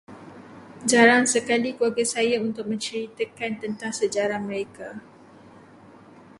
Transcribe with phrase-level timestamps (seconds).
[0.91, 4.89] Jarang sekali keluarga saya untuk menceritakan tentang sejarah mereka.